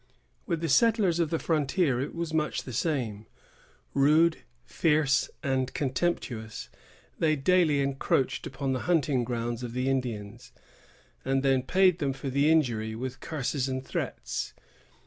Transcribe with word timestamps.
With 0.47 0.61
the 0.61 0.67
settlers 0.67 1.19
of 1.19 1.29
the 1.29 1.37
frontier 1.37 2.01
it 2.01 2.15
was 2.15 2.33
much 2.33 2.63
the 2.63 2.73
same. 2.73 3.27
Rude, 3.93 4.37
fierce 4.65 5.29
and 5.43 5.71
contemptuous, 5.75 6.69
they 7.19 7.35
daily 7.35 7.81
encroached 7.81 8.47
upon 8.47 8.73
the 8.73 8.79
hunting 8.89 9.23
grounds 9.23 9.61
of 9.61 9.73
the 9.73 9.87
Indians, 9.89 10.53
and 11.23 11.43
then 11.43 11.61
paid 11.61 11.99
them 11.99 12.13
for 12.13 12.31
the 12.31 12.49
injury 12.49 12.95
with 12.95 13.19
curses 13.19 13.69
and 13.69 13.85
threats. 13.85 14.55